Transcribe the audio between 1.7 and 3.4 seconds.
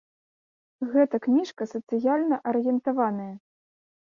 сацыяльна арыентаваная.